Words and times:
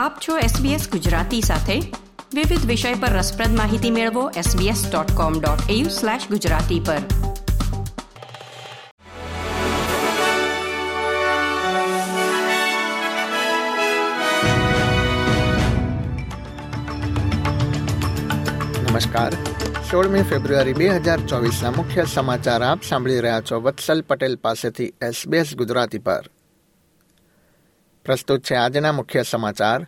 આપ 0.00 0.18
છો 0.28 0.38
SBS 0.38 0.90
ગુજરાતી 0.90 1.40
સાથે. 1.40 1.80
વિવિધ 2.34 2.66
વિષય 2.66 2.94
પર 2.94 3.08
રસપ્રદ 3.08 3.56
માહિતી 3.56 3.90
મેળવો 3.90 4.30
sbs.com.au/gujarati 4.30 6.80
પર. 6.80 6.98
નમસ્કાર. 18.90 19.32
સોળમી 19.90 20.22
ફેબ્રુઆરી 20.22 20.72
બે 20.72 20.88
હજાર 20.88 21.20
ચોવીસના 21.20 21.70
મુખ્ય 21.70 22.04
સમાચાર 22.04 22.62
આપ 22.62 22.82
સાંભળી 22.82 23.20
રહ્યા 23.20 23.40
છો 23.40 23.60
વત્સલ 23.60 24.02
પટેલ 24.02 24.36
પાસેથી 24.36 24.84
એસબીએસ 24.84 25.56
ગુજરાતી 25.56 25.98
પર. 25.98 26.30
પ્રસ્તુત 28.04 28.42
છે 28.44 28.54
આજના 28.54 28.92
મુખ્ય 28.92 29.22
સમાચાર. 29.22 29.86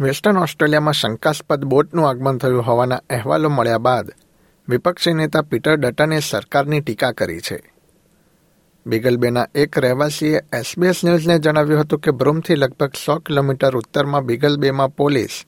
વેસ્ટર્ન 0.00 0.38
ઓસ્ટ્રેલિયામાં 0.38 0.94
શંકાસ્પદ 0.94 1.64
બોટનું 1.64 2.08
આગમન 2.08 2.38
થયું 2.38 2.66
હોવાના 2.66 3.00
અહેવાલો 3.10 3.48
મળ્યા 3.48 3.78
બાદ 3.78 4.10
વિપક્ષી 4.68 5.12
નેતા 5.12 5.42
પીટર 5.42 5.76
ડટને 5.76 6.20
સરકારની 6.20 6.80
ટીકા 6.80 7.12
કરી 7.12 7.40
છે. 7.40 7.72
બિગલબેના 8.86 9.46
એક 9.54 9.78
રહેવાસીએ 9.78 10.36
એસબીએસ 10.36 11.04
ન્યૂઝને 11.04 11.38
જણાવ્યું 11.38 11.80
હતું 11.80 11.98
કે 11.98 12.10
બ્રુમથી 12.10 12.54
લગભગ 12.54 12.92
સો 13.06 13.18
કિલોમીટર 13.18 13.76
ઉત્તરમાં 13.76 14.24
બિગલબેમાં 14.24 14.88
પોલીસ 14.88 15.44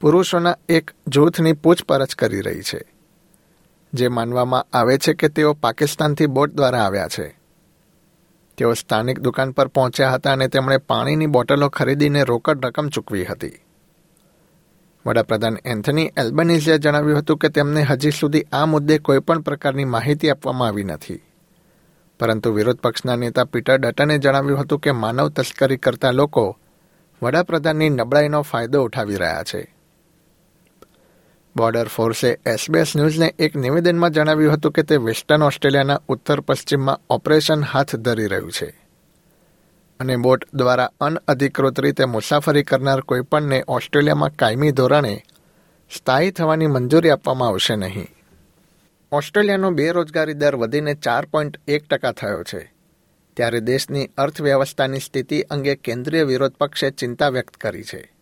પુરુષોના 0.00 0.56
એક 0.68 0.90
જૂથની 1.06 1.52
પૂછપરછ 1.52 2.14
કરી 2.18 2.40
રહી 2.40 2.62
છે. 2.62 2.84
જે 3.94 4.08
માનવામાં 4.08 4.66
આવે 4.72 4.98
છે 4.98 5.14
કે 5.14 5.28
તેઓ 5.28 5.52
પાકિસ્તાનથી 5.52 6.26
બોટ 6.26 6.50
દ્વારા 6.50 6.84
આવ્યા 6.84 7.08
છે. 7.08 7.39
તેઓ 8.60 8.74
સ્થાનિક 8.74 9.20
દુકાન 9.20 9.50
પર 9.50 9.68
પહોંચ્યા 9.68 10.10
હતા 10.10 10.32
અને 10.32 10.48
તેમણે 10.48 10.76
પાણીની 10.76 11.26
બોટલો 11.26 11.68
ખરીદીને 11.68 12.24
રોકડ 12.24 12.66
રકમ 12.66 12.88
ચૂકવી 12.88 13.24
હતી. 13.24 13.56
વડાપ્રધાન 15.06 15.58
એન્થની 15.64 16.12
એલ્બનીઝે 16.16 16.78
જણાવ્યું 16.78 17.18
હતું 17.18 17.38
કે 17.38 17.48
તેમને 17.48 17.82
હજી 17.82 18.10
સુધી 18.10 18.42
આ 18.52 18.66
મુદ્દે 18.66 18.98
કોઈપણ 18.98 19.40
પ્રકારની 19.40 19.84
માહિતી 19.84 20.30
આપવામાં 20.30 20.68
આવી 20.68 20.84
નથી. 20.84 21.20
પરંતુ 22.20 22.52
વિરોધ 22.52 22.78
પક્ષના 22.78 23.16
નેતા 23.16 23.44
પીટર 23.44 23.78
ડટને 23.78 24.18
જણાવ્યું 24.18 24.60
હતું 24.60 24.78
કે 24.78 24.90
માનવ 24.90 25.28
તસ્કરી 25.28 25.76
કરતા 25.76 26.10
લોકો 26.10 26.58
વડાપ્રધાનની 27.22 27.88
નબળાઈનો 27.88 28.42
ફાયદો 28.42 28.82
ઉઠાવી 28.82 29.16
રહ્યા 29.16 29.42
છે. 29.42 29.79
બોર્ડર 31.60 31.88
ફોર્સે 31.88 32.38
એસબીએસ 32.46 32.96
ન્યૂઝને 32.96 33.34
એક 33.38 33.56
નિવેદનમાં 33.56 34.10
જણાવ્યું 34.10 34.54
હતું 34.54 34.72
કે 34.72 34.82
તે 34.82 34.96
વેસ્ટર્ન 34.96 35.42
ઓસ્ટ્રેલિયાના 35.42 36.00
ઉત્તર 36.08 36.40
પશ્ચિમમાં 36.40 37.00
ઓપરેશન 37.10 37.62
હાથ 37.62 37.96
ધરી 37.96 38.26
રહ્યું 38.26 38.52
છે. 38.52 38.86
અને 40.00 40.16
બોટ 40.16 40.44
દ્વારા 40.54 40.92
અનઅધિકૃત 41.00 41.80
રીતે 41.80 42.04
મુસાફરી 42.04 42.62
કરનાર 42.62 43.00
કોઈપણને 43.00 43.64
ઓસ્ટ્રેલિયામાં 43.68 44.36
કાયમી 44.36 44.72
ધોરણે 44.72 45.22
સ્થાયી 45.96 46.30
થવાની 46.30 46.66
મંજૂરી 46.66 47.10
આપવામાં 47.10 47.48
આવશે 47.48 47.76
નહીં. 47.76 48.06
ઓસ્ટ્રેલિયાનો 49.12 49.70
બેરોજગારી 49.70 50.34
દર 50.34 50.56
વધીને 50.56 50.94
ચાર 50.94 51.24
પોઈન્ટ 51.24 51.60
એક 51.68 51.88
ટકા 51.88 52.12
થયો 52.12 52.42
છે. 52.42 52.72
ત્યારે 53.36 53.60
દેશની 53.60 54.10
અર્થવ્યવસ્થાની 54.18 54.98
સ્થિતિ 54.98 55.42
અંગે 55.42 55.74
કેન્દ્રીય 55.74 56.22
વિરોધ 56.22 56.52
પક્ષે 56.52 56.90
ચિંતા 56.90 57.28
વ્યક્ત 57.28 57.56
કરી 57.56 57.82
છે. 57.82 58.19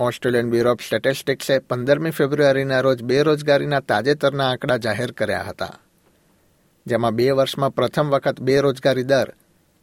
ઓસ્ટ્રેલિયન 0.00 0.50
બ્યુરો 0.50 0.72
ઓફ 0.72 0.80
સ્ટેટિસ્ટિક્સે 0.80 1.58
પંદરમી 1.58 2.10
ફેબ્રુઆરીના 2.10 2.80
રોજ 2.80 3.02
બેરોજગારીના 3.02 3.80
તાજેતરના 3.80 4.50
આંકડા 4.50 4.76
જાહેર 4.76 5.12
કર્યા 5.12 5.42
હતા, 5.42 5.78
જેમાં 6.86 7.14
બે 7.14 7.30
વર્ષમાં 7.30 7.74
પ્રથમ 7.74 8.08
વખત 8.08 8.40
બેરોજગારી 8.40 9.02
દર 9.02 9.34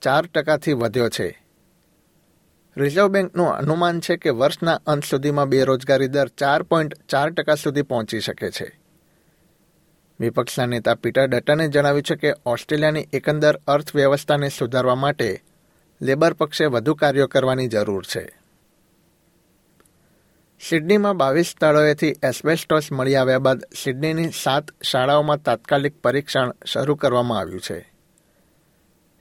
ચાર 0.02 0.26
ટકાથી 0.26 0.74
વધ્યો 0.74 1.10
છે. 1.10 1.44
રિઝર્વ 2.78 3.08
બેંકનું 3.08 3.50
અનુમાન 3.50 4.00
છે 4.00 4.18
કે 4.18 4.30
વર્ષના 4.30 4.82
અંત 4.88 5.04
સુધીમાં 5.04 5.50
બેરોજગારી 5.50 6.08
દર 6.08 6.28
ચાર 6.28 6.64
પોઈન્ટ 6.64 6.98
ચાર 7.10 7.30
ટકા 7.30 7.56
સુધી 7.56 7.82
પહોંચી 7.82 8.20
શકે 8.20 8.52
છે. 8.52 8.80
વિપક્ષના 10.20 10.66
નેતા 10.66 10.96
પીટર 10.96 11.28
ડટને 11.28 11.68
જણાવ્યું 11.68 12.04
છે 12.04 12.16
કે 12.16 12.34
ઓસ્ટ્રેલિયાની 12.46 13.08
એકંદર 13.14 13.62
અર્થવ્યવસ્થાને 13.68 14.50
સુધારવા 14.50 14.96
માટે 14.96 15.44
લેબર 16.02 16.34
પક્ષે 16.34 16.66
વધુ 16.66 16.96
કાર્યો 16.96 17.28
કરવાની 17.28 17.68
જરૂર 17.68 18.04
છે. 18.04 18.47
સિડનીમાં 20.70 21.18
બાવીસ 21.18 21.46
સ્થળોએથી 21.46 22.08
એસ્બેસ્ટોસ 22.08 22.92
મળી 22.92 23.16
આવ્યા 23.16 23.40
બાદ 23.40 23.62
સિડનીની 23.84 24.30
સાત 24.44 24.66
શાળાઓમાં 24.84 25.42
તાત્કાલિક 25.42 26.02
પરીક્ષણ 26.02 26.52
શરૂ 26.66 26.96
કરવામાં 26.96 27.40
આવ્યું 27.40 27.62
છે. 27.62 27.94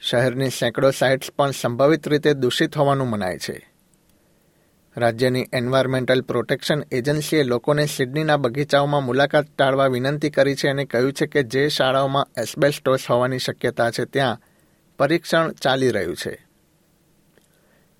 શહેરની 0.01 0.51
સેંકડો 0.51 0.91
સાઇટ્સ 0.91 1.31
પણ 1.31 1.51
સંભવિત 1.51 2.09
રીતે 2.09 2.35
દૂષિત 2.35 2.77
હોવાનું 2.77 3.09
મનાય 3.09 3.39
છે. 3.39 3.73
રાજ્યની 4.97 5.47
એન્વાયરમેન્ટલ 5.53 6.21
પ્રોટેક્શન 6.21 6.83
એજન્સીએ 6.93 7.43
લોકોને 7.43 7.87
સિડનીના 7.87 8.37
બગીચાઓમાં 8.37 9.05
મુલાકાત 9.05 9.47
ટાળવા 9.59 9.87
વિનંતી 9.87 10.31
કરી 10.31 10.55
છે 10.55 10.69
અને 10.69 10.85
કહ્યું 10.85 11.13
છે 11.13 11.27
કે 11.27 11.43
જે 11.43 11.69
શાળાઓમાં 11.69 12.29
એસ્બેસ્ટોસ 12.41 13.01
હોવાની 13.11 13.39
શક્યતા 13.39 13.91
છે, 13.91 14.05
ત્યાં 14.05 14.41
પરીક્ષણ 14.99 15.53
ચાલી 15.53 15.91
રહ્યું 15.91 16.17
છે. 16.17 16.46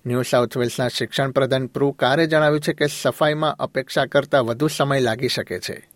ન્યૂ 0.05 0.21
સાઉથ 0.21 0.57
વેલ્સના 0.57 0.87
શિક્ષણ 0.87 1.31
પ્રધાન 1.31 1.67
પ્રુ 1.67 1.91
કારે 1.91 2.27
જણાવ્યું 2.27 2.61
છે 2.61 2.73
કે 2.73 2.87
સફાઈમાં 2.87 3.55
અપેક્ષા 3.55 4.05
કરતાં 4.05 4.45
વધુ 4.45 4.67
સમય 4.67 4.99
લાગી 4.99 5.27
શકે 5.27 5.59
છે. 5.59 5.89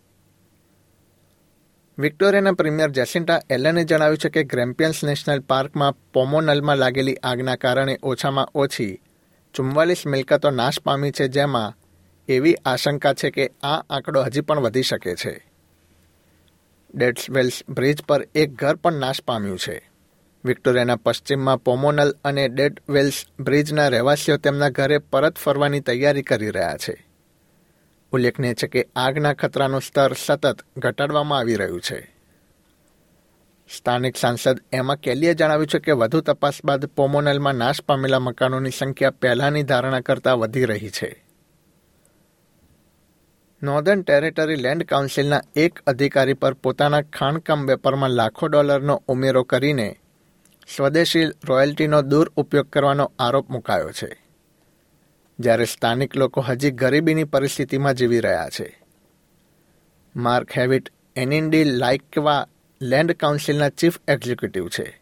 વિક્ટોરિયાના 1.98 2.52
પ્રીમિયર 2.52 2.90
જેસિન્ટા 2.90 3.40
એલને 3.50 3.84
જણાવ્યું 3.84 4.18
છે 4.18 4.28
કે 4.28 4.44
ગ્રેમ્પિયન્સ 4.44 5.04
નેશનલ 5.04 5.40
પાર્કમાં 5.40 5.96
પોમોનલમાં 6.12 6.76
લાગેલી 6.76 7.14
આગના 7.14 7.56
કારણે 7.56 7.98
ઓછામાં 8.02 8.48
ઓછી 8.54 9.00
ચુમ્માલીસ 9.54 10.06
મિલકતો 10.06 10.50
નાશ 10.50 10.80
પામી 10.80 11.10
છે, 11.10 11.28
જેમાં 11.28 11.74
એવી 12.28 12.54
આશંકા 12.54 13.14
છે 13.14 13.30
કે 13.30 13.50
આ 13.62 13.84
આંકડો 13.90 14.22
હજી 14.22 14.40
પણ 14.40 14.60
વધી 14.60 14.82
શકે 14.82 15.14
છે. 15.14 15.46
ડેટ્સવેલ્સ 16.94 17.62
બ્રિજ 17.68 18.02
પર 18.02 18.28
એક 18.34 18.54
ઘર 18.54 18.76
પણ 18.76 18.92
નાશ 18.92 19.22
પામ્યું 19.22 19.58
છે. 19.58 19.91
વિક્ટોરિયાના 20.44 20.96
પશ્ચિમમાં 20.96 21.58
પોમોનલ 21.58 22.14
અને 22.24 22.48
ડેડ 22.48 22.82
વેલ્સ 22.88 23.24
બ્રિજના 23.40 23.88
રહેવાસીઓ 23.88 24.36
તેમના 24.36 24.68
ઘરે 24.68 24.98
પરત 24.98 25.36
ફરવાની 25.36 25.80
તૈયારી 25.80 26.22
કરી 26.22 26.50
રહ્યા 26.50 26.76
છે. 26.76 27.08
ઉલ્લેખનીય 28.12 28.54
છે 28.54 28.66
કે 28.66 28.88
આગના 28.96 29.32
ખતરાનું 29.32 29.80
સ્તર 29.80 30.12
સતત 30.12 30.56
ઘટાડવામાં 30.76 31.38
આવી 31.38 31.54
રહ્યું 31.54 31.80
છે. 31.80 32.16
સ્થાનિક 33.76 34.16
સાંસદ 34.16 34.60
એમા 34.72 34.94
કેલીએ 34.94 35.34
જણાવ્યું 35.34 35.66
છે 35.66 35.78
કે 35.78 35.92
વધુ 35.92 36.20
તપાસ 36.20 36.64
બાદ 36.64 36.86
પોમોનલમાં 36.86 37.54
નાશ 37.54 37.82
પામેલા 37.82 38.18
મકાનોની 38.18 38.70
સંખ્યા 38.70 39.10
પહેલાની 39.10 39.62
ધારણા 39.62 40.00
કરતાં 40.00 40.38
વધી 40.38 40.64
રહી 40.64 40.90
છે. 40.90 41.24
નોર્ધન 43.62 44.02
ટેરેટરી 44.02 44.56
લેન્ડ 44.56 44.82
કાઉન્સિલના 44.82 45.42
એક 45.56 45.78
અધિકારી 45.86 46.34
પર 46.34 46.54
પોતાના 46.54 47.02
ખાણકામ 47.02 47.66
વેપારમાં 47.66 48.10
લાખો 48.10 48.46
ડોલરનો 48.46 49.02
ઉમેરો 49.08 49.42
કરીને 49.42 49.98
સ્વદેશી 50.68 51.24
રોયલ્ટીનો 51.48 52.02
દુરુપયોગ 52.02 52.70
કરવાનો 52.70 53.12
આરોપ 53.18 53.50
મુકાયો 53.50 53.92
છે. 53.92 54.22
જ્યારે 55.38 55.64
સ્થાનિક 55.64 56.16
લોકો 56.16 56.40
હજી 56.40 56.70
ગરીબીની 56.70 57.24
પરિસ્થિતિમાં 57.24 57.94
જીવી 57.94 58.20
રહ્યા 58.20 58.48
છે. 58.48 58.82
માર્ક 60.16 60.50
હેવિટ 60.56 60.92
એનિન્ડી 61.16 61.64
લાઇકવા 61.64 62.46
લેન્ડ 62.82 63.12
કાઉન્સિલના 63.12 63.68
ચીફ 63.68 63.98
એક્ઝિક્યુટિવ 64.08 64.68
છે, 64.68 65.00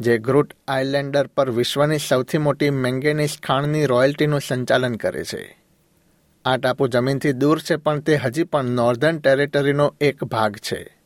જે 0.00 0.18
ગ્રુટ 0.18 0.54
આઇલેન્ડર 0.68 1.26
પર 1.26 1.50
વિશ્વની 1.50 1.98
સૌથી 1.98 2.38
મોટી 2.38 2.70
મેંગેનીઝ 2.70 3.40
ખાણની 3.40 3.86
રોયલ્ટીનું 3.86 4.40
સંચાલન 4.40 4.94
કરે 4.94 5.24
છે. 5.24 5.58
આ 6.44 6.56
ટાપુ 6.56 6.88
જમીનથી 6.88 7.32
દૂર 7.32 7.58
છે, 7.60 7.76
પણ 7.76 8.00
તે 8.00 8.16
હજી 8.16 8.44
પણ 8.44 8.64
નોર્ધન 8.64 9.18
ટેરેટરીનો 9.18 9.94
એક 10.00 10.24
ભાગ 10.24 10.56
છે. 10.56 10.99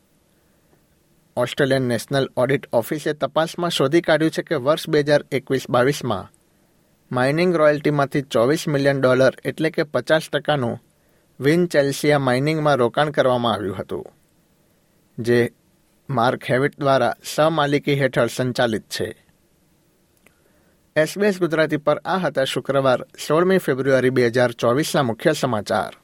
ઓસ્ટ્રેલિયન 1.36 1.82
નેશનલ 1.82 2.28
ઓડિટ 2.36 2.66
ઓફિસે 2.72 3.12
તપાસમાં 3.12 3.70
શોધી 3.70 4.00
કાઢ્યું 4.00 4.30
છે 4.30 4.42
કે 4.42 4.54
વર્ષ 4.54 4.88
બે 4.88 5.00
હજાર 5.00 5.24
એકવીસ 5.32 5.70
બાવીસમાં 5.70 6.30
માઇનિંગ 7.10 7.56
રોયલ્ટીમાંથી 7.56 8.22
ચોવીસ 8.22 8.68
મિલિયન 8.68 9.00
ડોલર 9.00 9.32
એટલે 9.44 9.70
કે 9.70 9.82
પચાસ 9.82 10.28
ટકાનું 10.32 10.80
વિન 11.40 11.66
ચેલ્સિયા 11.66 12.18
માઇનિંગમાં 12.18 12.76
રોકાણ 12.76 13.10
કરવામાં 13.10 13.52
આવ્યું 13.52 13.76
હતું, 13.76 14.04
જે 15.18 15.52
માર્ક 16.08 16.44
હેવિટ 16.50 16.80
દ્વારા 16.80 17.14
સહમાલિકી 17.24 18.00
હેઠળ 18.00 18.26
સંચાલિત 18.26 18.82
છે. 18.82 19.24
એસબીએસ 20.96 21.40
ગુજરાતી 21.40 21.76
પર 21.76 21.98
આ 22.04 22.18
હતા 22.18 22.44
શુક્રવાર, 22.44 23.06
સોળમી 23.26 23.58
ફેબ્રુઆરી 23.58 24.10
બે 24.10 24.26
હજાર 24.26 24.52
ચોવીસના 24.52 25.02
મુખ્ય 25.02 25.32
સમાચાર. 25.32 26.03